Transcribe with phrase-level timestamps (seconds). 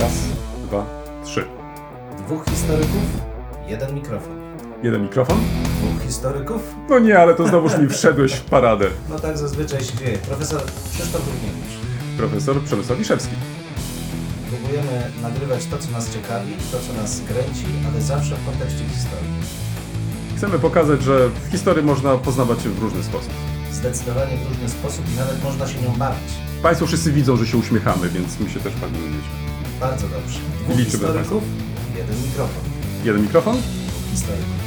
[0.00, 0.12] Raz,
[0.66, 0.86] dwa,
[1.24, 1.44] trzy.
[2.18, 3.02] Dwóch historyków,
[3.68, 4.36] jeden mikrofon.
[4.82, 5.36] Jeden mikrofon?
[5.64, 6.62] Dwóch historyków?
[6.88, 8.86] No nie, ale to znowuż mi wszedłeś w paradę.
[9.10, 10.18] No tak zazwyczaj się dzieje.
[10.18, 10.62] Profesor
[10.92, 11.76] Krzysztof Równiewicz.
[12.16, 13.34] Profesor Przemysław Wiszewski.
[14.50, 19.30] Próbujemy nagrywać to, co nas ciekawi, to, co nas kręci, ale zawsze w kontekście historii.
[20.36, 23.32] Chcemy pokazać, że w historii można poznawać się w różny sposób.
[23.72, 26.32] Zdecydowanie w różny sposób i nawet można się nią bawić.
[26.62, 29.18] Państwo wszyscy widzą, że się uśmiechamy, więc my się też bawimy.
[29.80, 30.38] Bardzo dobrze.
[30.38, 31.42] Dwóch Liczymy historyków,
[31.96, 32.62] jeden mikrofon.
[33.04, 33.56] Jeden mikrofon?
[33.56, 34.66] Dwóch historyków.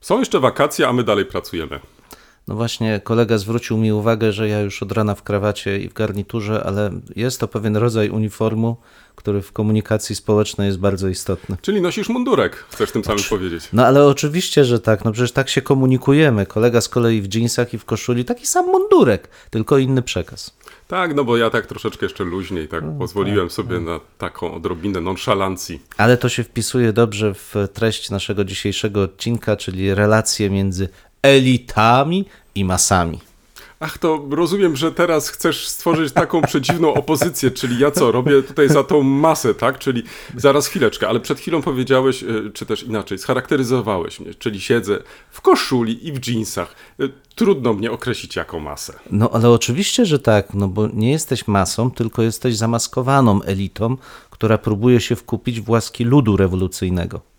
[0.00, 1.80] Są jeszcze wakacje, a my dalej pracujemy.
[2.48, 5.92] No właśnie, kolega zwrócił mi uwagę, że ja już od rana w krawacie i w
[5.92, 8.76] garniturze, ale jest to pewien rodzaj uniformu,
[9.16, 11.56] który w komunikacji społecznej jest bardzo istotny.
[11.62, 13.68] Czyli nosisz mundurek, chcesz tym samym powiedzieć.
[13.72, 16.46] No ale oczywiście, że tak, no przecież tak się komunikujemy.
[16.46, 20.56] Kolega z kolei w dżinsach i w koszuli, taki sam mundurek, tylko inny przekaz.
[20.88, 25.82] Tak, no bo ja tak troszeczkę jeszcze luźniej, tak pozwoliłem sobie na taką odrobinę nonszalancji.
[25.96, 30.88] Ale to się wpisuje dobrze w treść naszego dzisiejszego odcinka, czyli relacje między
[31.22, 33.20] elitami i masami.
[33.82, 38.68] Ach, to rozumiem, że teraz chcesz stworzyć taką przedziwną opozycję, czyli ja co, robię tutaj
[38.68, 39.78] za tą masę, tak?
[39.78, 40.02] Czyli
[40.36, 44.98] zaraz chwileczkę, ale przed chwilą powiedziałeś, y, czy też inaczej, scharakteryzowałeś mnie, czyli siedzę
[45.30, 46.74] w koszuli i w dżinsach.
[47.00, 48.92] Y, Trudno mnie określić jako masę.
[49.10, 53.96] No ale oczywiście, że tak, no bo nie jesteś masą, tylko jesteś zamaskowaną elitą,
[54.30, 57.29] która próbuje się wkupić w łaski ludu rewolucyjnego.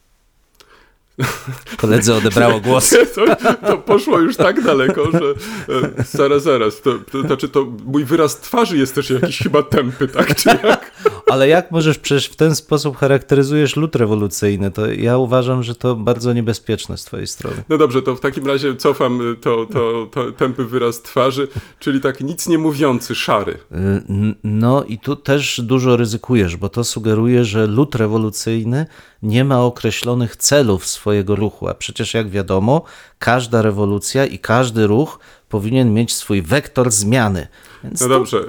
[1.77, 2.95] Koledze odebrało głos.
[3.15, 3.35] To,
[3.67, 8.39] to poszło już tak daleko, że e, zaraz, zaraz, to, to znaczy to mój wyraz
[8.39, 10.35] twarzy jest też jakiś chyba tępy, tak?
[10.35, 10.91] Czy jak?
[11.27, 14.71] Ale jak możesz przecież w ten sposób charakteryzujesz lud rewolucyjny?
[14.71, 17.63] To ja uważam, że to bardzo niebezpieczne z twojej strony.
[17.69, 21.47] No dobrze, to w takim razie cofam y, to, to, to tępy wyraz twarzy,
[21.79, 23.51] czyli tak nic nie mówiący, szary.
[23.51, 28.85] Y, No i tu też dużo ryzykujesz, bo to sugeruje, że lud rewolucyjny
[29.23, 32.83] nie ma określonych celów swojego ruchu, a przecież jak wiadomo,
[33.19, 37.47] każda rewolucja i każdy ruch powinien mieć swój wektor zmiany.
[37.83, 38.45] Więc No to- dobrze,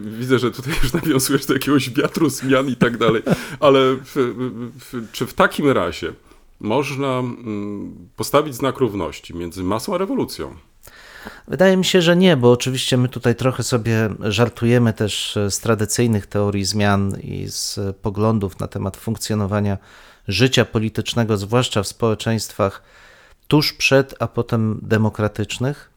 [0.00, 3.22] widzę, że tutaj już nawiązujesz do jakiegoś wiatru zmian i tak dalej,
[3.60, 4.14] ale w,
[4.92, 6.12] w, czy w takim razie
[6.60, 10.54] można mm, postawić znak równości między masą a rewolucją?
[11.48, 16.26] Wydaje mi się, że nie, bo oczywiście my tutaj trochę sobie żartujemy też z tradycyjnych
[16.26, 19.78] teorii zmian i z poglądów na temat funkcjonowania
[20.28, 22.82] życia politycznego, zwłaszcza w społeczeństwach
[23.48, 25.90] tuż przed, a potem demokratycznych.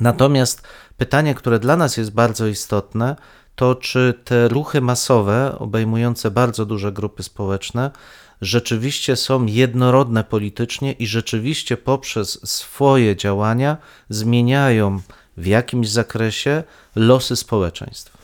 [0.00, 0.62] Natomiast
[0.96, 3.16] pytanie, które dla nas jest bardzo istotne,
[3.56, 7.90] to czy te ruchy masowe, obejmujące bardzo duże grupy społeczne,
[8.40, 13.76] rzeczywiście są jednorodne politycznie i rzeczywiście poprzez swoje działania
[14.08, 15.00] zmieniają
[15.36, 16.62] w jakimś zakresie
[16.96, 18.20] losy społeczeństw.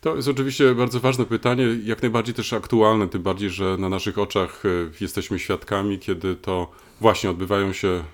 [0.00, 4.18] To jest oczywiście bardzo ważne pytanie, jak najbardziej też aktualne, tym bardziej, że na naszych
[4.18, 4.68] oczach e,
[5.00, 8.04] jesteśmy świadkami, kiedy to właśnie odbywają się e,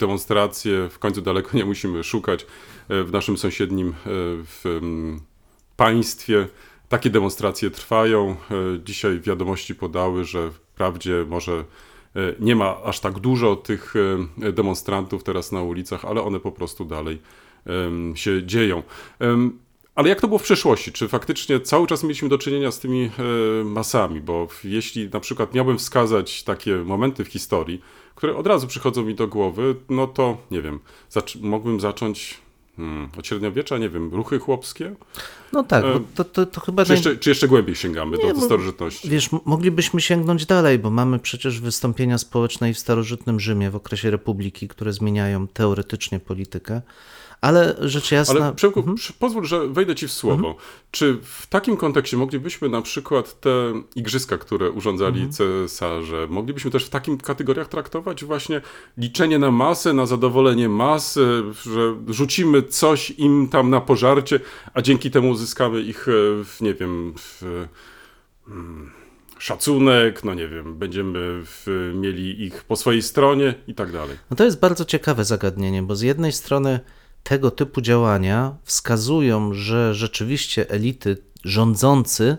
[0.00, 2.46] demonstracje, w końcu daleko nie musimy szukać
[2.88, 3.92] e, w naszym sąsiednim e,
[4.44, 4.80] w
[5.76, 6.48] państwie.
[6.88, 8.30] Takie demonstracje trwają.
[8.30, 8.34] E,
[8.84, 11.64] Dzisiaj wiadomości podały, że wprawdzie może
[12.40, 13.94] nie ma aż tak dużo tych
[14.36, 17.22] demonstrantów teraz na ulicach, ale one po prostu dalej
[18.14, 18.82] się dzieją.
[19.94, 20.92] Ale jak to było w przeszłości?
[20.92, 24.20] Czy faktycznie cały czas mieliśmy do czynienia z tymi e, masami?
[24.20, 27.80] Bo jeśli na przykład miałbym wskazać takie momenty w historii,
[28.14, 30.80] które od razu przychodzą mi do głowy, no to nie wiem,
[31.10, 32.38] zac- mógłbym zacząć
[32.76, 34.94] hmm, od średniowiecza, nie wiem, ruchy chłopskie?
[35.52, 38.34] No tak, E, to, to, to chyba Czy jeszcze, czy jeszcze głębiej sięgamy Nie, do,
[38.34, 39.08] do starożytności?
[39.08, 44.10] Wiesz, moglibyśmy sięgnąć dalej, bo mamy przecież wystąpienia społeczne i w starożytnym Rzymie w okresie
[44.10, 46.82] republiki, które zmieniają teoretycznie politykę,
[47.40, 48.44] ale rzecz jasna.
[48.44, 48.96] Ale Przemku, Mhm.
[49.18, 50.56] pozwól, że wejdę ci w słowo.
[50.90, 53.50] Czy w takim kontekście moglibyśmy na przykład te
[53.96, 55.32] igrzyska, które urządzali Mhm.
[55.32, 58.60] cesarze, moglibyśmy też w takim kategoriach traktować właśnie
[58.98, 64.40] liczenie na masę, na zadowolenie masy, że rzucimy coś im tam na pożarcie,
[64.74, 67.42] a dzięki temu uzyskamy ich, e, nie wiem, w,
[68.48, 68.90] mm,
[69.38, 74.16] szacunek, no nie wiem, będziemy w, mieli ich po swojej stronie i tak dalej.
[74.30, 76.80] No to jest bardzo ciekawe zagadnienie, bo z jednej strony
[77.22, 82.36] tego typu działania wskazują, że rzeczywiście elity rządzący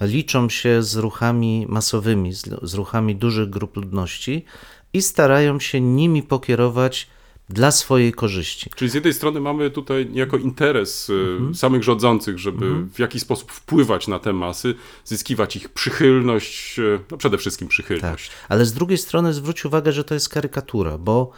[0.00, 2.32] liczą się z ruchami masowymi,
[2.62, 4.44] z, ruchami dużych grup ludności
[4.92, 7.08] i starają się nimi pokierować
[7.48, 8.70] dla swojej korzyści.
[8.76, 11.54] Czyli z jednej strony mamy tutaj niejako interes y, Mhm.
[11.54, 14.74] samych rządzących, żeby w jakiś sposób wpływać na te masy,
[15.04, 17.72] zyskiwać ich przychylność, y, no przede wszystkim Tak.
[17.72, 18.30] przychylność.
[18.48, 21.30] Ale z drugiej strony zwróć uwagę, że to jest karykatura, bo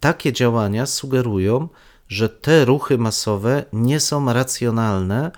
[0.00, 1.68] takie działania sugerują,
[2.08, 5.30] że te ruchy masowe nie są racjonalne,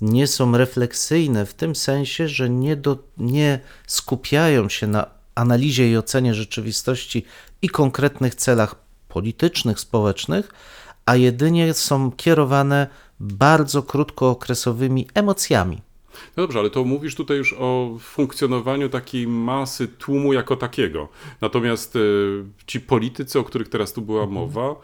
[0.00, 5.96] nie są refleksyjne w tym sensie, że nie, do, nie skupiają się na analizie i
[5.96, 7.24] ocenie rzeczywistości
[7.62, 8.74] i konkretnych celach
[9.08, 10.52] politycznych, społecznych,
[11.06, 12.86] a jedynie są kierowane
[13.20, 15.82] bardzo krótkookresowymi emocjami.
[16.36, 21.08] No dobrze, ale to mówisz tutaj już o funkcjonowaniu takiej masy tłumu jako takiego.
[21.40, 24.74] Natomiast y, ci politycy, o których teraz tu była mowa, y,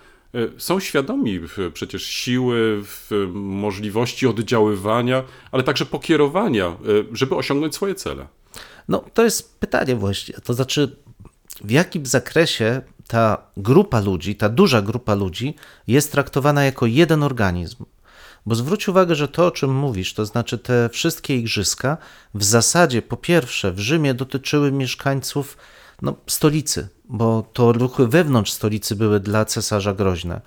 [0.59, 1.41] są świadomi
[1.73, 2.83] przecież siły,
[3.33, 6.77] możliwości oddziaływania, ale także pokierowania,
[7.13, 8.27] y, żeby osiągnąć swoje cele.
[8.89, 10.35] No to jest pytanie właśnie.
[10.35, 10.97] To znaczy,
[11.65, 15.55] w jakim zakresie ta grupa ludzi, ta duża grupa ludzi
[15.87, 17.85] jest traktowana jako jeden organizm?
[18.47, 21.97] Bo zwróć uwagę, że to, o czym mówisz, to znaczy te wszystkie igrzyska,
[22.35, 25.57] w zasadzie po pierwsze w Rzymie dotyczyły mieszkańców
[26.03, 30.41] no, stolicy, bo to ruchy wewnątrz stolicy były dla cesarza groźne.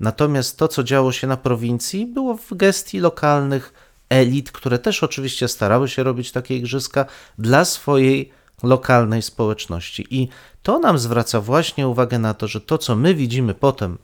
[0.00, 3.72] Natomiast to, co działo się na prowincji, było w gestii lokalnych
[4.08, 7.06] elit, które też oczywiście starały się robić takie igrzyska
[7.38, 8.32] dla swojej
[8.62, 10.06] lokalnej społeczności.
[10.10, 10.28] I
[10.62, 13.98] to nam zwraca właśnie uwagę na to, że to, co my widzimy potem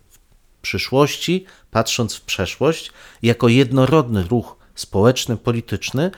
[0.63, 2.93] przyszłości, patrząc w przeszłość,
[3.23, 6.11] jako jednorodny ruch społeczny, polityczny,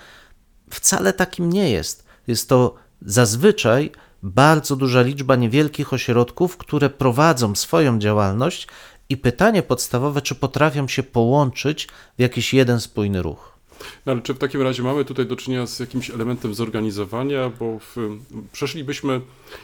[0.70, 2.04] wcale takim nie jest.
[2.26, 8.68] Jest to zazwyczaj bardzo duża liczba niewielkich ośrodków, które prowadzą swoją działalność
[9.08, 13.56] i pytanie podstawowe, czy potrafią się połączyć w jakiś jeden spójny ruch.
[14.06, 17.78] No ale czy w takim razie mamy tutaj do czynienia z jakimś elementem zorganizowania, bo
[17.78, 17.96] w,
[18.52, 19.20] przeszlibyśmy,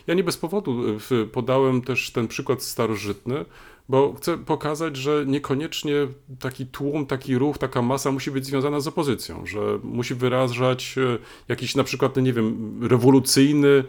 [0.06, 3.44] ja nie bez powodu w, podałem też ten przykład starożytny,
[3.88, 5.94] bo chcę pokazać, że niekoniecznie
[6.38, 11.18] taki tłum, taki ruch, taka masa musi być związana z opozycją, że musi wyrażać e,
[11.48, 13.84] jakiś na przykład, no nie wiem, rewolucyjny e,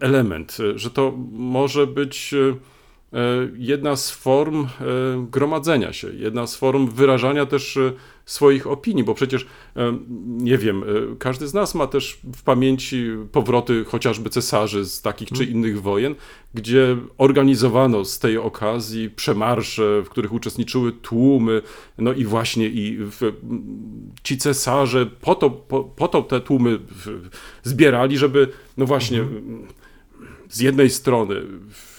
[0.00, 2.34] element, e, że to może być
[3.56, 4.66] jedna z form
[5.30, 7.78] gromadzenia się, jedna z form wyrażania też
[8.26, 9.46] swoich opinii, bo przecież,
[10.28, 10.84] nie wiem,
[11.18, 16.14] każdy z nas ma też w pamięci powroty chociażby cesarzy z takich czy innych wojen,
[16.54, 21.62] gdzie organizowano z tej okazji przemarsze, w których uczestniczyły tłumy,
[21.98, 23.32] no i właśnie i w,
[24.22, 26.78] ci cesarze po to, po, po to te tłumy
[27.62, 29.66] zbierali, żeby no właśnie mhm.
[30.48, 31.34] z jednej strony
[31.70, 31.97] w,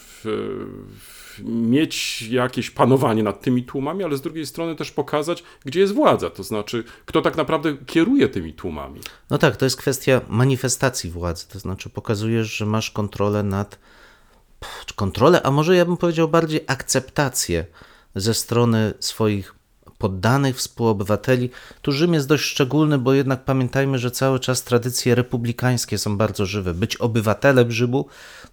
[1.44, 6.30] mieć jakieś panowanie nad tymi tłumami, ale z drugiej strony też pokazać, gdzie jest władza,
[6.30, 9.02] to znaczy, kto tak naprawdę kieruje tymi tłumami.
[9.30, 13.80] No tak, to jest kwestia manifestacji władzy, to znaczy pokazujesz, że masz kontrolę nad
[14.96, 17.66] kontrolę, a może ja bym powiedział bardziej akceptację
[18.16, 19.60] ze strony swoich
[20.00, 21.50] poddanych, współobywateli.
[21.82, 26.46] Tu Rzym jest dość szczególny, bo jednak pamiętajmy, że cały czas tradycje republikańskie są bardzo
[26.46, 26.74] żywe.
[26.74, 28.06] Być obywatelem Rzymu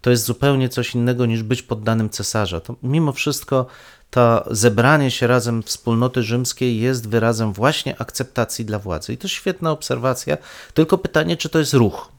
[0.06, 2.60] to jest zupełnie coś innego niż być poddanym cesarza.
[2.60, 3.66] To mimo wszystko
[4.10, 9.12] to zebranie się razem wspólnoty rzymskiej jest wyrazem właśnie akceptacji dla władzy.
[9.12, 10.36] I to świetna obserwacja,
[10.74, 12.12] tylko pytanie, czy to jest ruch.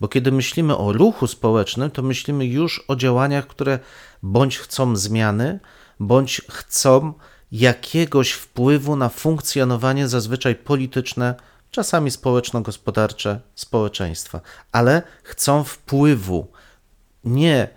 [0.00, 3.78] Bo kiedy myślimy o ruchu społecznym, to myślimy już o działaniach, które
[4.22, 5.60] bądź chcą zmiany,
[6.00, 7.12] bądź chcą
[7.52, 11.34] jakiegoś wpływu na funkcjonowanie zazwyczaj polityczne,
[11.70, 14.40] czasami społeczno-gospodarcze społeczeństwa,
[14.72, 16.46] ale chcą wpływu,
[17.24, 17.68] nie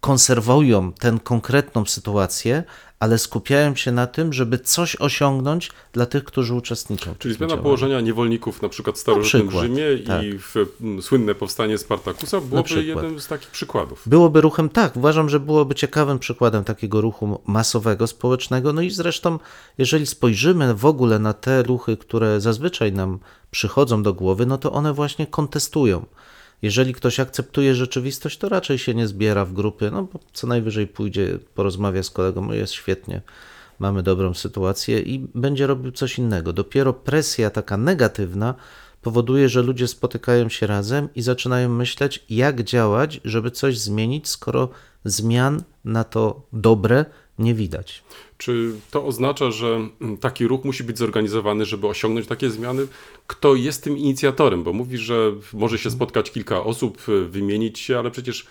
[0.00, 2.64] konserwują tę konkretną sytuację,
[3.00, 7.14] ale skupiają się na tym, żeby coś osiągnąć dla tych, którzy uczestniczą.
[7.18, 10.24] Czyli zmiana położenia niewolników na przykład w starożytnym przykład, Rzymie tak.
[10.24, 14.02] i w, m, słynne powstanie Spartakusa byłoby jednym z takich przykładów.
[14.06, 18.72] Byłoby ruchem, tak, uważam, że byłoby ciekawym przykładem takiego ruchu masowego, społecznego.
[18.72, 19.38] No i zresztą,
[19.78, 23.18] jeżeli spojrzymy w ogóle na te ruchy, które zazwyczaj nam
[23.50, 26.06] przychodzą do głowy, no to one właśnie kontestują
[26.62, 30.86] jeżeli ktoś akceptuje rzeczywistość, to raczej się nie zbiera w grupy, no bo co najwyżej
[30.86, 33.22] pójdzie, porozmawia z kolegą, jest świetnie,
[33.78, 36.52] mamy dobrą sytuację i będzie robił coś innego.
[36.52, 38.54] Dopiero presja taka negatywna
[39.02, 44.68] powoduje, że ludzie spotykają się razem i zaczynają myśleć, jak działać, żeby coś zmienić, skoro
[45.04, 47.04] zmian na to dobre
[47.40, 48.02] nie widać.
[48.38, 52.86] Czy to oznacza, że mm, taki ruch musi być zorganizowany, żeby osiągnąć takie zmiany?
[53.26, 54.62] Kto jest tym inicjatorem?
[54.62, 58.46] Bo mówi, że może się spotkać kilka osób, y, wymienić się, ale przecież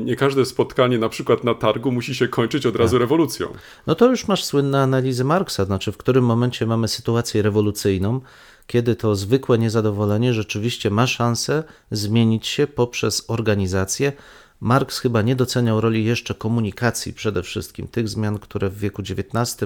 [0.00, 3.00] nie każde spotkanie, na przykład na targu, musi się kończyć od razu tak.
[3.00, 3.48] rewolucją.
[3.86, 8.20] No to już masz słynne analizy Marksa, znaczy w którym momencie mamy sytuację rewolucyjną,
[8.66, 14.12] kiedy to zwykłe niezadowolenie rzeczywiście ma szansę zmienić się poprzez organizację,
[14.60, 19.56] Marx chyba nie doceniał roli jeszcze komunikacji przede wszystkim, tych zmian, które w wieku XIX,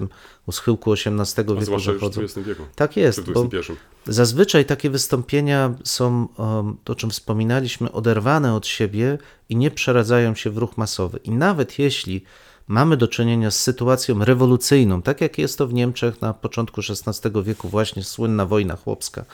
[0.46, 2.26] u schyłku XVIII wieku zachodzą.
[2.26, 2.62] W wieku.
[2.74, 3.48] Tak jest, bo
[4.06, 6.28] zazwyczaj takie wystąpienia są,
[6.86, 9.18] o czym wspominaliśmy, oderwane od siebie
[9.48, 11.18] i nie przeradzają się w ruch masowy.
[11.24, 12.24] I nawet jeśli
[12.68, 17.42] mamy do czynienia z sytuacją rewolucyjną, tak jak jest to w Niemczech na początku XVI
[17.42, 19.24] wieku, właśnie słynna wojna chłopska,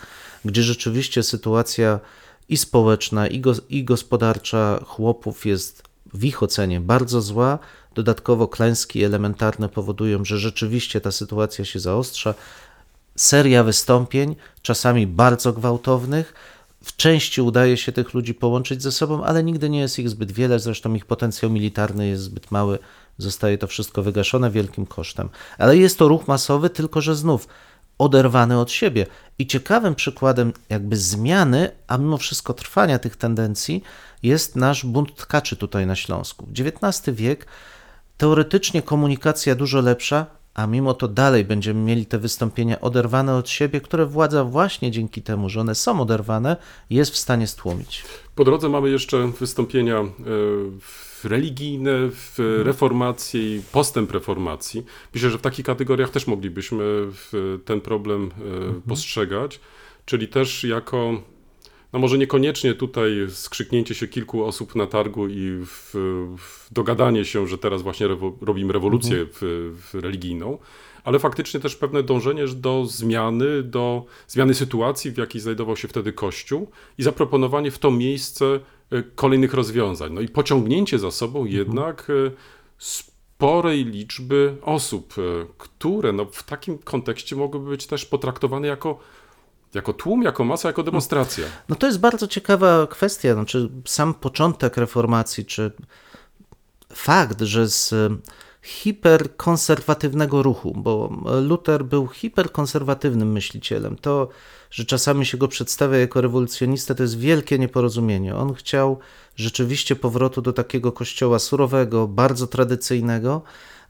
[0.45, 2.01] gdzie rzeczywiście sytuacja
[2.49, 5.83] i społeczna, i, go, i gospodarcza chłopów jest
[6.15, 7.59] w ich ocenie bardzo zła.
[7.95, 12.35] Dodatkowo klęski elementarne powodują, że rzeczywiście ta sytuacja się zaostrza.
[13.17, 16.35] Seria wystąpień, czasami bardzo gwałtownych.
[16.85, 20.33] W części udaje się tych ludzi połączyć ze sobą, ale nigdy nie jest ich zbyt
[20.33, 20.59] wiele.
[20.59, 22.79] Zresztą ich potencjał militarny jest zbyt mały.
[23.19, 25.29] Zostaje to wszystko wygaszone wielkim kosztem.
[25.59, 27.49] Ale jest to ruch masowy, tylko że znów
[27.99, 29.07] oderwany od siebie.
[29.39, 33.83] I ciekawym przykładem jakby zmiany, a mimo wszystko trwania tych tendencji,
[34.23, 36.49] jest nasz bunt tkaczy tutaj na Śląsku.
[36.59, 37.47] XIX wiek,
[38.17, 43.81] teoretycznie komunikacja dużo lepsza, a mimo to dalej będziemy mieli te wystąpienia oderwane od siebie,
[43.81, 46.57] które władza właśnie dzięki temu, że one są oderwane,
[46.91, 48.05] jest w stanie stłumić.
[48.35, 50.05] Po drodze mamy jeszcze wystąpienia e,
[51.29, 54.85] religijne, w reformacji i postęp reformacji.
[55.15, 56.85] Myślę, że w takich kategoriach też moglibyśmy
[57.65, 58.83] ten problem mhm.
[58.83, 59.61] postrzegać,
[60.05, 61.23] czyli też jako
[61.95, 65.91] no może niekoniecznie tutaj skrzyknięcie się kilku osób na targu i w,
[66.39, 69.29] w dogadanie się, że teraz właśnie rewo, robimy rewolucję mhm.
[69.33, 70.59] w, w religijną,
[71.05, 76.13] ale faktycznie też pewne dążenie do zmiany, do zmiany sytuacji, w jakiej znajdował się wtedy
[76.13, 78.61] Kościół i zaproponowanie w to miejsce
[78.91, 80.13] e, kolejnych rozwiązań.
[80.13, 81.57] No i pociągnięcie za sobą mhm.
[81.57, 82.31] jednak e,
[82.79, 88.99] sporej liczby osób, e, które no w takim kontekście mogłyby być też potraktowane jako
[89.75, 91.45] jako tłum, jako masa, jako demonstracja.
[91.69, 93.35] No to jest bardzo ciekawa kwestia.
[93.35, 95.73] Znaczy, sam początek reformacji, czy
[96.93, 97.95] fakt, że z
[98.63, 101.11] hiperkonserwatywnego ruchu, bo
[101.43, 103.97] Luther był hiperkonserwatywnym myślicielem.
[103.97, 104.29] To,
[104.71, 108.37] że czasami się go przedstawia jako rewolucjonista, to jest wielkie nieporozumienie.
[108.37, 108.99] On chciał
[109.37, 113.43] rzeczywiście powrotu do takiego kościoła surowego, bardzo tradycyjnego.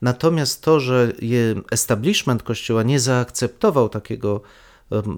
[0.02, 1.12] Natomiast to, że
[1.70, 4.40] establishment kościoła nie zaakceptował takiego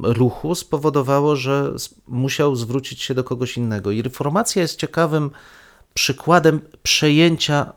[0.03, 1.73] ruchu spowodowało, że
[2.09, 3.91] musiał zwrócić się do kogoś innego.
[3.91, 5.31] I reformacja jest ciekawym
[5.95, 7.73] przykładem przejęcia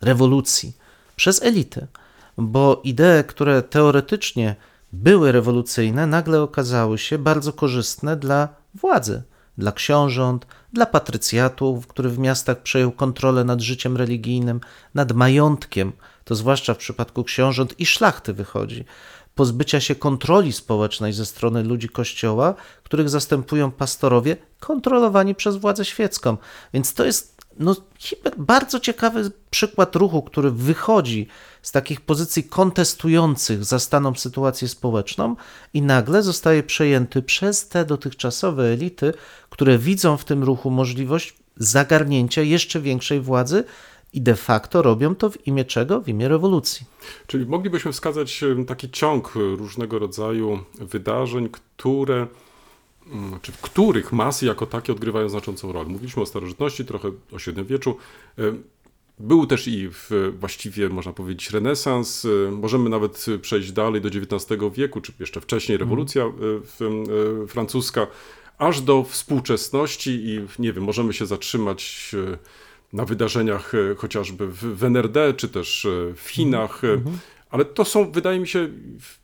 [0.00, 0.72] rewolucji
[1.16, 1.86] przez elity,
[2.36, 4.56] bo idee, które teoretycznie
[4.92, 9.22] były rewolucyjne, nagle okazały się bardzo korzystne dla władzy,
[9.58, 14.60] dla książąt, dla patrycjatów, który w miastach przejął kontrolę nad życiem religijnym,
[14.94, 15.92] nad majątkiem,
[16.24, 18.84] to zwłaszcza w przypadku książąt i szlachty wychodzi
[19.34, 26.36] pozbycia się kontroli społecznej ze strony ludzi Kościoła, których zastępują pastorowie kontrolowani przez władzę świecką.
[26.72, 27.76] Więc to jest no,
[28.36, 31.26] bardzo ciekawy przykład ruchu, który wychodzi
[31.62, 35.36] z takich pozycji kontestujących zastaną sytuację społeczną
[35.74, 39.14] i nagle zostaje przejęty przez te dotychczasowe elity,
[39.50, 43.64] które widzą w tym ruchu możliwość zagarnięcia jeszcze większej władzy
[44.12, 46.00] i de facto robią to w imię czego?
[46.00, 46.86] W imię rewolucji.
[47.26, 52.26] Czyli moglibyśmy wskazać taki ciąg różnego rodzaju wydarzeń, które
[53.12, 55.88] mm, czy w których masy jako takie odgrywają znaczącą rolę.
[55.88, 57.96] Mówiliśmy o starożytności, trochę o średniowieczu.
[59.18, 59.90] Był też i
[60.38, 62.26] właściwie, można powiedzieć, renesans.
[62.50, 66.24] Możemy nawet przejść dalej do XIX wieku, czy jeszcze wcześniej rewolucja
[66.80, 67.48] mm.
[67.48, 68.06] francuska,
[68.58, 72.14] aż do współczesności i nie wiem, możemy się zatrzymać
[72.92, 77.10] na wydarzeniach e, chociażby w NRD, czy też e, w Chinach, mm -hmm.
[77.50, 78.68] ale to są, wydaje mi się,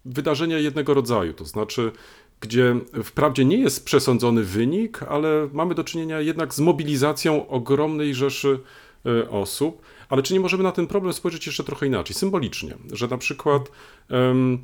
[0.04, 1.92] wydarzenia jednego rodzaju, to znaczy,
[2.40, 8.60] gdzie wprawdzie nie jest przesądzony wynik, ale mamy do czynienia jednak z mobilizacją ogromnej rzeszy
[9.30, 9.82] osób.
[10.08, 13.62] Ale czy nie możemy na ten problem spojrzeć jeszcze trochę inaczej, symbolicznie, że na przykład
[14.10, 14.58] um,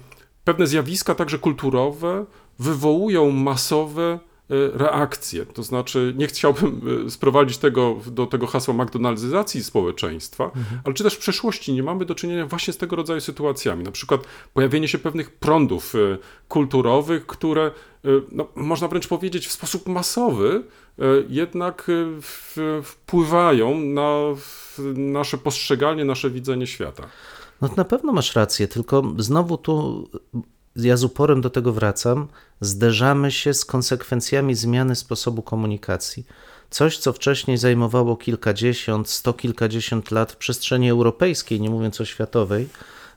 [0.44, 2.26] pewne zjawiska, także kulturowe,
[2.58, 4.18] wywołują masowe
[4.50, 5.46] E, reakcje.
[5.46, 10.80] To znaczy, nie chciałbym e, sprowadzić tego do tego hasła McDonaldyzacji społeczeństwa, mhm.
[10.84, 13.84] ale czy też w przeszłości nie mamy do czynienia właśnie z tego rodzaju sytuacjami.
[13.84, 14.20] Na przykład
[14.54, 17.70] pojawienie się pewnych prądów e, kulturowych, które
[18.32, 20.64] no, można wręcz powiedzieć w sposób masowy
[21.28, 21.90] jednak
[22.82, 24.20] wpływają na
[24.96, 27.06] nasze postrzeganie, nasze widzenie świata.
[27.60, 30.08] No na pewno masz rację, tylko znowu tu
[30.76, 32.28] ja z uporem do tego wracam,
[32.60, 36.26] zderzamy się z konsekwencjami zmiany sposobu komunikacji.
[36.70, 42.68] Coś, co wcześniej zajmowało kilkadziesiąt, sto kilkadziesiąt lat w przestrzeni europejskiej, nie mówiąc o światowej,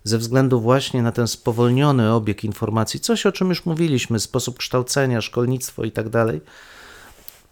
[0.04, 5.22] ze względu właśnie na ten spowolniony obieg informacji, coś o czym już mówiliśmy, sposób kształcenia,
[5.22, 6.42] szkolnictwo i tak dalej.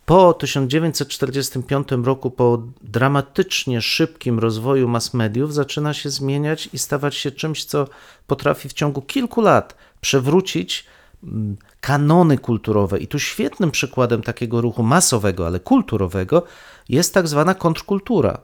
[0.05, 7.31] Po 1945 roku, po dramatycznie szybkim rozwoju mass mediów, zaczyna się zmieniać i stawać się
[7.31, 7.87] czymś, co
[8.27, 10.85] potrafi w ciągu kilku lat przewrócić
[11.23, 12.99] mm, kanony kulturowe.
[12.99, 16.43] I tu świetnym przykładem takiego ruchu masowego, ale kulturowego
[16.89, 18.37] jest tak zwana kontrkultura.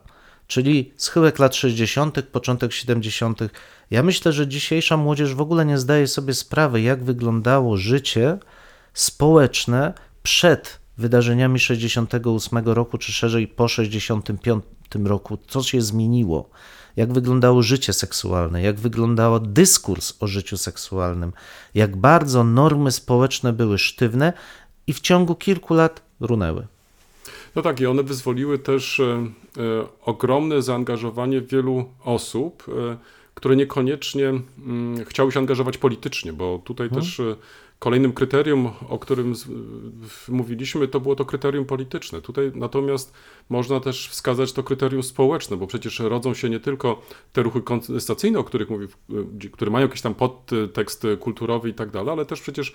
[0.46, 3.40] czyli schyłek lat 60., początek 70.
[3.90, 8.38] Ja myślę, że dzisiejsza młodzież w ogóle nie zdaje sobie sprawy, jak wyglądało życie
[8.94, 14.64] społeczne przed wydarzeniami 68 roku, czy szerzej po 65
[15.04, 16.50] roku, co się zmieniło,
[16.96, 21.32] jak wyglądało życie seksualne, jak wyglądał dyskurs o życiu seksualnym,
[21.74, 24.32] jak bardzo normy społeczne były sztywne
[24.86, 26.66] i w ciągu kilku lat runęły.
[27.54, 32.96] No tak, i one wyzwoliły też e, e, ogromne zaangażowanie wielu osób, e,
[33.34, 37.02] które niekoniecznie mm, chciały się angażować politycznie, bo tutaj Mhm.
[37.02, 37.36] też e,
[37.78, 39.34] kolejnym kryterium, o którym
[40.28, 42.20] mówiliśmy, to było to kryterium polityczne.
[42.20, 43.12] Tutaj natomiast
[43.48, 48.38] można też wskazać to kryterium społeczne, bo przecież rodzą się nie tylko te ruchy kontestacyjne,
[48.38, 52.40] o których mówię, w- które mają jakiś tam podtekst kulturowy i tak dalej, ale też
[52.40, 52.72] przecież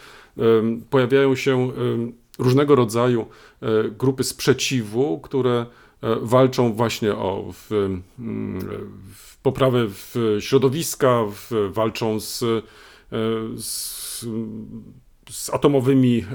[0.90, 1.72] pojawiają się
[2.40, 3.26] różnego rodzaju
[3.62, 5.66] e, grupy sprzeciwu, które e,
[6.22, 8.60] walczą właśnie o w, mm,
[9.14, 12.62] w poprawę w środowiska, w, walczą z, e,
[13.58, 14.26] z,
[15.30, 16.26] z atomowymi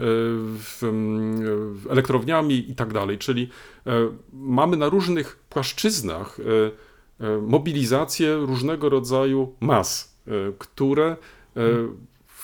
[0.83, 3.19] e, mm, elektrowniami i tak dalej.
[3.19, 3.49] Czyli
[3.87, 11.17] e, mamy na różnych płaszczyznach e, e, mobilizację różnego rodzaju mas, e, które
[11.57, 11.61] e,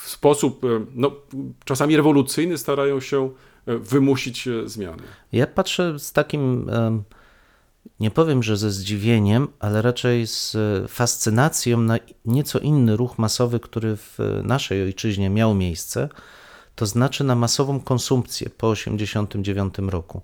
[0.09, 1.11] sposób e, no,
[1.65, 3.29] czasami rewolucyjny starają się
[3.65, 5.03] e, wymusić e, zmiany.
[5.31, 6.69] Ja patrzę z takim,
[7.99, 10.57] nie powiem, że ze zdziwieniem, ale raczej z
[10.91, 16.09] fascynacją na nieco inny ruch masowy, który w naszej ojczyźnie miał miejsce,
[16.75, 20.21] to znaczy na masową konsumpcję po 1989 roku.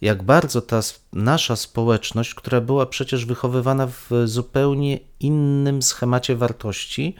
[0.00, 0.80] Jak bardzo ta
[1.12, 7.16] nasza społeczność, która była przecież wychowywana w zupełnie innym schemacie wartości,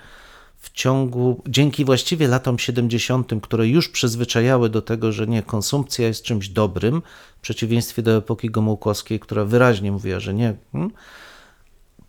[0.61, 6.23] w ciągu, dzięki właściwie latom 70., które już przyzwyczajały do tego, że nie, konsumpcja jest
[6.23, 7.03] czymś dobrym,
[7.39, 10.55] w przeciwieństwie do epoki Gomułkowskiej, która wyraźnie mówiła, że nie.
[10.73, 10.91] hmm,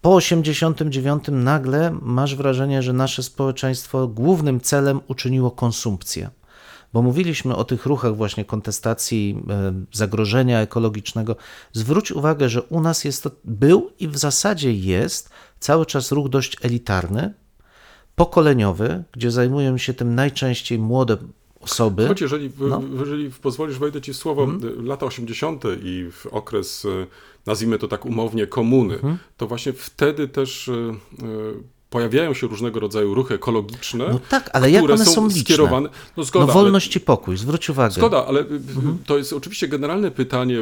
[0.01, 6.29] Po 89 nagle masz wrażenie, że nasze społeczeństwo głównym celem uczyniło konsumpcję.
[6.93, 11.35] Bo mówiliśmy o tych ruchach właśnie kontestacji, e, zagrożenia ekologicznego.
[11.73, 16.29] Zwróć uwagę, że u nas jest to, był i w zasadzie jest cały czas ruch
[16.29, 17.33] dość elitarny,
[18.25, 21.17] pokoleniowy, gdzie zajmują się tym najczęściej młode
[21.61, 22.07] osoby.
[22.07, 22.81] Choć jeżeli, No.
[22.99, 24.47] Jeżeli pozwolisz, wejdę ci w słowo,
[24.79, 25.63] y, lata 80.
[25.83, 27.07] i w okres, y,
[27.45, 29.17] nazwijmy to tak umownie, komuny, Mhm.
[29.37, 31.53] to właśnie wtedy też y, y,
[31.95, 35.41] pojawiają się różnego rodzaju ruchy ekologiczne, No tak, ale jak one są, są liczne?
[35.43, 35.89] skierowane.
[36.17, 37.93] No zgoda, No ale- wolność i pokój, zwróć uwagę.
[37.93, 38.97] Zgoda, ale y, y, Mhm.
[39.05, 40.57] to jest oczywiście generalne pytanie,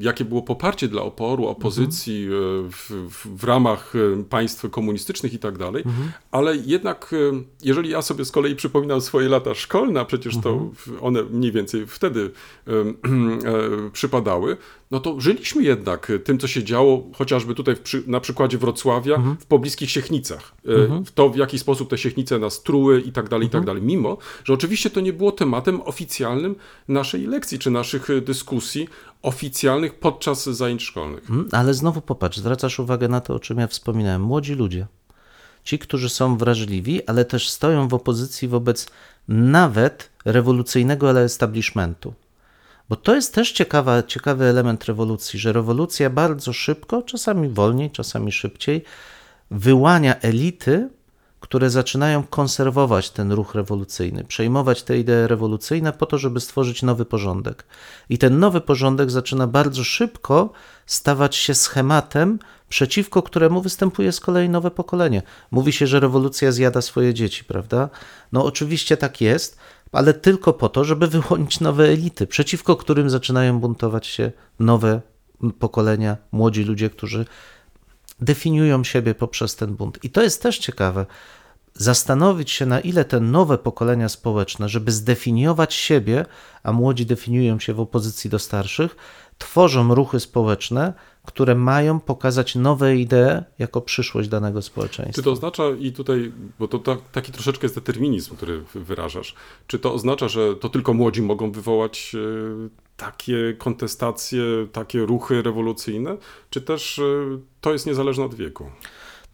[0.00, 2.66] jakie było poparcie dla oporu, opozycji Mhm.
[2.66, 6.12] y, w, w, w ramach y, państw komunistycznych i tak dalej, Mhm.
[6.30, 10.50] ale jednak y, jeżeli ja sobie z kolei przypominam swoje lata szkolne, a przecież to
[10.50, 10.98] Mhm.
[11.00, 12.20] one mniej więcej wtedy
[12.68, 14.56] y, y, przypadały,
[14.90, 19.36] no to żyliśmy jednak tym, co się działo chociażby tutaj przy, na przykładzie Wrocławia, Mhm.
[19.36, 20.52] w pobliskich Siechnicach.
[20.68, 23.60] Y, W to, w jaki sposób te Siechnice nas truły i tak dalej, i tak
[23.60, 23.66] Mhm.
[23.66, 23.82] dalej.
[23.82, 26.56] Mimo, że oczywiście to nie było tematem oficjalnym
[26.88, 28.88] naszej lekcji, czy naszych y, dyskusji
[29.22, 31.30] oficjalnych podczas zajęć szkolnych.
[31.30, 34.22] Mm, Ale znowu popatrz, zwracasz uwagę na to, o czym ja wspominałem.
[34.22, 34.86] Młodzi ludzie.
[35.64, 38.86] Ci, którzy są wrażliwi, ale też stoją w opozycji wobec
[39.28, 42.14] nawet rewolucyjnego establishmentu.
[42.88, 48.32] Bo to jest też ciekawa, ciekawy element rewolucji, że rewolucja bardzo szybko, czasami wolniej, czasami
[48.32, 48.84] szybciej,
[49.50, 50.88] wyłania elity,
[51.40, 57.04] które zaczynają konserwować ten ruch rewolucyjny, przejmować te idee rewolucyjne po to, żeby stworzyć nowy
[57.04, 57.64] porządek.
[58.08, 60.52] I ten nowy porządek zaczyna bardzo szybko
[60.86, 65.22] stawać się schematem, przeciwko któremu występuje z kolei nowe pokolenie.
[65.50, 67.88] Mówi się, że rewolucja zjada swoje dzieci, prawda?
[68.32, 69.58] No oczywiście tak jest,
[69.92, 75.00] ale tylko po to, żeby wyłonić nowe elity, przeciwko którym zaczynają buntować się nowe
[75.58, 77.26] pokolenia, młodzi ludzie, którzy
[78.20, 80.04] definiują siebie poprzez ten bunt.
[80.04, 81.06] I to jest też ciekawe.
[81.74, 86.26] Zastanowić się, na ile te nowe pokolenia społeczne, żeby zdefiniować siebie,
[86.62, 88.96] a młodzi definiują się w opozycji do starszych,
[89.38, 90.92] tworzą ruchy społeczne,
[91.24, 95.14] które mają pokazać nowe idee jako przyszłość danego społeczeństwa.
[95.14, 99.34] Czy to oznacza, i tutaj, bo to ta, taki troszeczkę jest determinizm, który wyrażasz,
[99.66, 106.16] czy to oznacza, że to tylko młodzi mogą wywołać e, takie kontestacje, takie ruchy rewolucyjne,
[106.50, 107.02] czy też e,
[107.60, 108.70] to jest niezależne od wieku?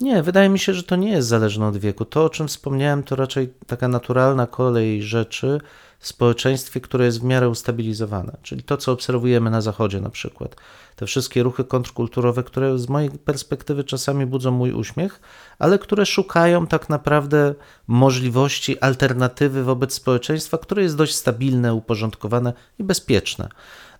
[0.00, 2.04] Nie, wydaje mi się, że to nie jest zależne od wieku.
[2.04, 5.60] To, o czym wspomniałem, to raczej taka naturalna kolej rzeczy
[6.06, 8.36] społeczeństwie, które jest w miarę ustabilizowane.
[8.42, 10.56] Czyli to, co obserwujemy na Zachodzie na przykład.
[10.96, 15.20] Te wszystkie ruchy kontrkulturowe, które z mojej perspektywy czasami budzą mój uśmiech,
[15.58, 17.54] ale które szukają tak naprawdę
[17.86, 23.48] możliwości, alternatywy wobec społeczeństwa, które jest dość stabilne, uporządkowane i bezpieczne.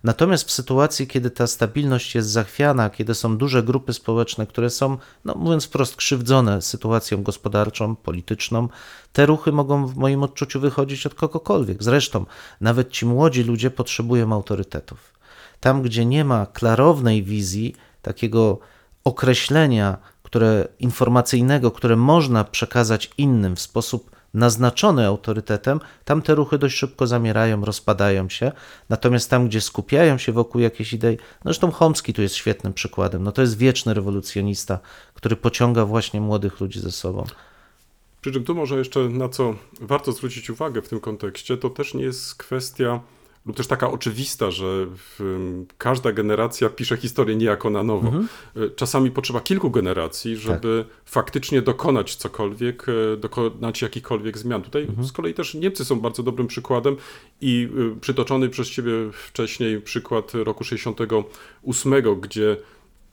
[0.03, 4.97] Natomiast w sytuacji, kiedy ta stabilność jest zachwiana, kiedy są duże grupy społeczne, które są,
[5.25, 8.67] no mówiąc wprost, krzywdzone sytuacją gospodarczą, polityczną,
[9.13, 11.83] te ruchy mogą w moim odczuciu wychodzić od kogokolwiek.
[11.83, 12.25] Zresztą
[12.61, 15.13] nawet ci młodzi ludzie potrzebują autorytetów.
[15.59, 18.59] Tam, gdzie nie ma klarownej wizji, takiego
[19.03, 19.97] określenia
[20.33, 27.07] które, informacyjnego, które można przekazać innym w sposób naznaczony autorytetem, tam te ruchy dość szybko
[27.07, 28.51] zamierają, rozpadają się.
[28.89, 33.23] Natomiast tam, gdzie skupiają się wokół jakiejś idei, no zresztą Chomski tu jest świetnym przykładem.
[33.23, 34.79] No to jest wieczny rewolucjonista,
[35.13, 37.25] który pociąga właśnie młodych ludzi ze sobą.
[38.21, 41.93] Przy czym tu może jeszcze na co warto zwrócić uwagę w tym kontekście, to też
[41.93, 42.99] nie jest kwestia
[43.45, 44.87] lub też taka oczywista, że
[45.77, 48.07] każda generacja pisze historię niejako na nowo.
[48.07, 48.27] Mhm.
[48.75, 50.97] Czasami potrzeba kilku generacji, żeby tak.
[51.05, 54.61] faktycznie dokonać cokolwiek, e, dokonać jakichkolwiek zmian.
[54.61, 55.07] Tutaj mhm.
[55.07, 56.95] z kolei też Niemcy są bardzo dobrym przykładem
[57.41, 62.57] i e, przytoczony przez ciebie wcześniej przykład roku 68, gdzie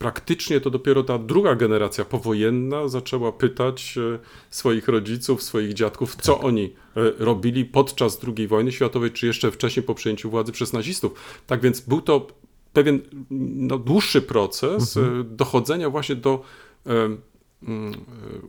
[0.01, 4.19] praktycznie to dopiero ta druga generacja powojenna zaczęła pytać e,
[4.51, 6.45] swoich rodziców, swoich dziadków, co tak.
[6.45, 6.71] oni e,
[7.19, 11.13] robili podczas II wojny światowej, czy jeszcze wcześniej po przejęciu władzy przez nazistów.
[11.47, 12.27] Tak więc był to
[12.73, 15.21] pewien no, dłuższy proces mhm.
[15.21, 16.43] E, dochodzenia właśnie do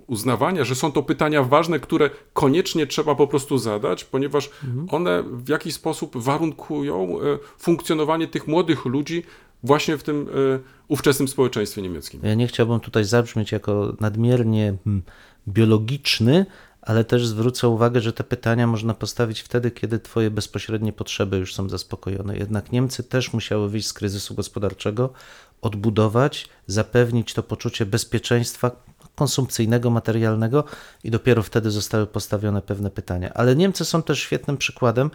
[0.07, 4.87] uznawania, że są to pytania ważne, które koniecznie trzeba po prostu zadać, ponieważ mhm.
[4.91, 7.17] one w jakiś sposób warunkują
[7.57, 9.23] funkcjonowanie tych młodych ludzi
[9.63, 12.21] właśnie w tym y, ówczesnym społeczeństwie niemieckim.
[12.23, 15.03] Ja nie chciałbym tutaj zabrzmieć jako nadmiernie hmm,
[15.47, 16.45] biologiczny,
[16.81, 21.55] ale też zwrócę uwagę, że te pytania można postawić wtedy, kiedy Twoje bezpośrednie potrzeby już
[21.55, 22.37] są zaspokojone.
[22.37, 25.13] Jednak Niemcy też musiały wyjść z kryzysu gospodarczego,
[25.61, 28.71] odbudować, zapewnić to poczucie bezpieczeństwa
[29.15, 30.63] konsumpcyjnego, materialnego
[31.03, 33.33] i dopiero wtedy zostały postawione pewne pytania.
[33.33, 35.11] Ale Niemcy są też świetnym przykładem.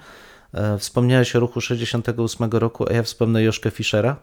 [0.54, 4.16] E, wspomniałeś o ruchu 68 roku, a ja wspomnę Joszkę Fischera,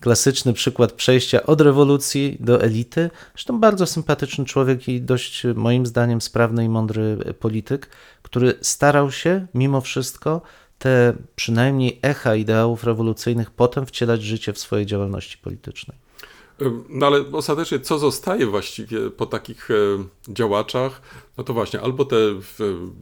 [0.00, 3.10] klasyczny przykład przejścia od rewolucji do elity.
[3.34, 7.88] Zresztą bardzo sympatyczny człowiek i dość moim zdaniem sprawny i mądry polityk,
[8.22, 10.42] który starał się mimo wszystko
[10.78, 16.09] te przynajmniej echa ideałów rewolucyjnych potem wcielać życie w swojej działalności politycznej.
[16.88, 19.68] No ale ostatecznie co zostaje właściwie po takich
[20.28, 21.02] działaczach?
[21.40, 22.16] No to właśnie, albo te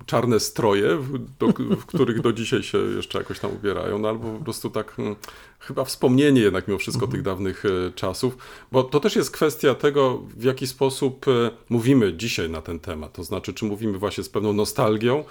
[0.06, 0.98] czarne stroje,
[1.38, 4.92] do, w których do dzisiaj się jeszcze jakoś tam ubierają, no albo po prostu tak
[4.92, 5.16] hmm,
[5.58, 7.12] chyba wspomnienie jednak mimo wszystko mhm.
[7.12, 8.36] tych dawnych e, czasów,
[8.72, 13.12] bo to też jest kwestia tego, w jaki sposób e, mówimy dzisiaj na ten temat.
[13.12, 15.24] To znaczy, czy mówimy właśnie z pewną nostalgią, e,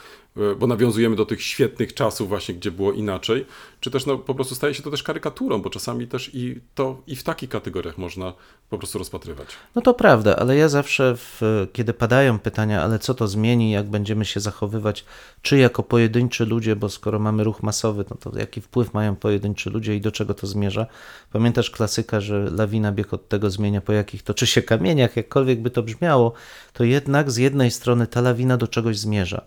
[0.59, 3.45] bo nawiązujemy do tych świetnych czasów właśnie, gdzie było inaczej,
[3.79, 7.01] czy też no, po prostu staje się to też karykaturą, bo czasami też i to
[7.07, 8.33] i w takich kategoriach można
[8.69, 9.47] po prostu rozpatrywać.
[9.75, 13.89] No to prawda, ale ja zawsze, w, kiedy padają pytania, ale co to zmieni, jak
[13.89, 15.05] będziemy się zachowywać,
[15.41, 19.69] czy jako pojedynczy ludzie, bo skoro mamy ruch masowy, no to jaki wpływ mają pojedynczy
[19.69, 20.85] ludzie i do czego to zmierza?
[21.31, 25.69] Pamiętasz klasyka, że lawina bieg od tego zmienia, po jakich toczy się kamieniach, jakkolwiek by
[25.69, 26.33] to brzmiało,
[26.73, 29.45] to jednak z jednej strony ta lawina do czegoś zmierza.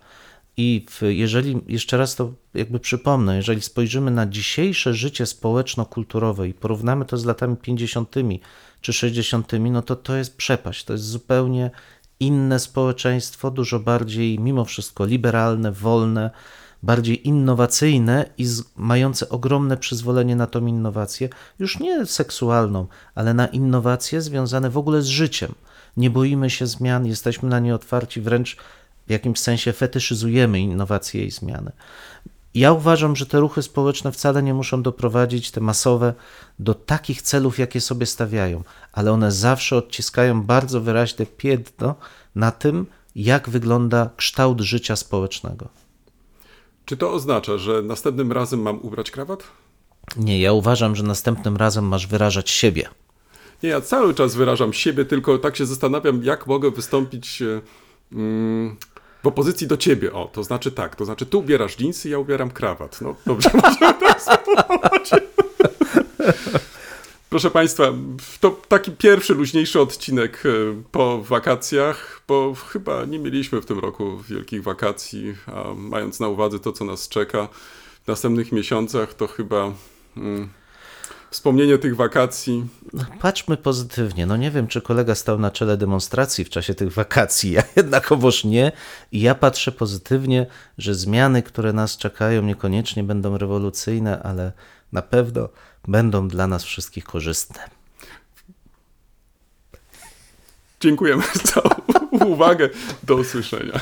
[0.57, 6.55] I w, jeżeli, jeszcze raz to jakby przypomnę, jeżeli spojrzymy na dzisiejsze życie społeczno-kulturowe i
[6.55, 8.15] porównamy to z latami 50.
[8.81, 11.71] czy 60., no to to jest przepaść, to jest zupełnie
[12.21, 16.31] inne społeczeństwo, dużo bardziej mimo wszystko liberalne, wolne,
[16.83, 24.23] bardziej innowacyjne i mające ogromne przyzwolenie na tą innowację, już nie seksualną, ale na innowacje
[24.23, 25.55] związane w ogóle z życiem.
[25.97, 28.57] Nie boimy się zmian, jesteśmy na nie otwarci, wręcz
[29.11, 31.73] w jakimś sensie fetyszyzujemy innowacje i zmiany.
[32.55, 36.15] Ja uważam, że te ruchy społeczne wcale nie muszą doprowadzić, te masowe,
[36.59, 41.95] do takich celów, jakie sobie stawiają, ale one zawsze odciskają bardzo wyraźne piętno
[42.35, 45.69] na tym, jak wygląda kształt życia społecznego.
[46.85, 49.43] Czy to oznacza, że następnym razem mam ubrać krawat?
[50.17, 52.89] Nie, ja uważam, że następnym razem masz wyrażać siebie.
[53.63, 57.43] Nie, ja cały czas wyrażam siebie, tylko tak się zastanawiam, jak mogę wystąpić.
[58.13, 58.77] Mm,
[59.23, 62.51] w opozycji do ciebie, o, to znaczy tak, to znaczy ty ubierasz dżinsy, ja ubieram
[62.51, 63.01] krawat.
[63.01, 65.11] No dobrze, możemy tak spróbować.
[67.31, 67.93] Proszę Państwa,
[68.41, 74.19] to taki pierwszy luźniejszy odcinek e, po wakacjach, bo chyba nie mieliśmy w tym roku
[74.29, 77.49] wielkich wakacji, a mając na uwadze to, co nas czeka
[78.05, 79.73] w następnych miesiącach, to chyba...
[81.31, 82.67] Wspomnienie tych wakacji.
[82.93, 84.27] No, patrzmy pozytywnie.
[84.27, 87.53] No nie wiem, czy kolega stał na czele demonstracji w czasie tych wakacji.
[87.53, 88.73] Ja jednakowoż nie.
[89.13, 90.47] I ja patrzę pozytywnie,
[90.79, 94.53] że zmiany, które nas czekają, niekoniecznie będą rewolucyjne, ale
[94.93, 95.49] na pewno
[95.89, 97.61] będą dla nas wszystkich korzystne.
[100.81, 101.63] Dziękujemy za
[102.27, 102.69] uwagę.
[103.03, 103.81] Do usłyszenia.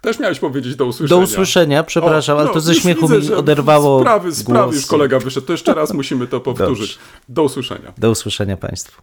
[0.00, 1.20] Też miałeś powiedzieć do usłyszenia.
[1.20, 4.64] Do usłyszenia, przepraszam, O, ale no, to ze już śmiechu widzę, mi oderwało Sprawy, sprawy
[4.64, 4.76] głos.
[4.76, 5.46] już kolega wyszedł.
[5.46, 6.98] To jeszcze raz musimy to powtórzyć.
[7.28, 7.92] Do usłyszenia.
[7.98, 9.02] Do usłyszenia Państwu.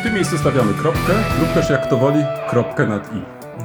[0.00, 3.16] W tym miejscu stawiamy kropkę lub też jak to woli kropkę nad i.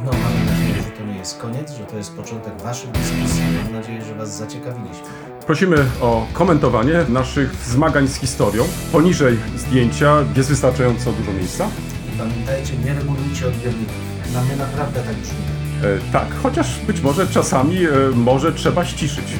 [0.05, 3.41] No, mamy nadzieję, że to nie jest koniec, że to jest początek Waszych dyskusji.
[3.63, 5.03] Mam nadzieję, że Was zaciekawiliśmy.
[5.45, 8.63] Prosimy o komentowanie naszych zmagań z historią.
[8.91, 11.67] Poniżej zdjęcia jest wystarczająco dużo miejsca.
[12.17, 13.95] Pamiętajcie, nie regulujcie odbiorników.
[14.33, 15.37] Na mnie naprawdę tak brzmi.
[15.83, 19.25] E, tak, chociaż być może czasami e, może trzeba ściszyć.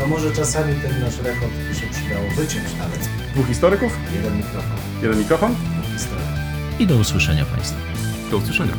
[0.00, 3.08] No może czasami ten nasz rekord się przydało wyciąć nawet.
[3.34, 5.54] Dwóch historyków, Jeden mikrofon, jeden mikrofon.
[5.54, 6.24] dwóch historii.
[6.78, 7.78] I do usłyszenia Państwu.
[8.30, 8.72] Do usłyszenia.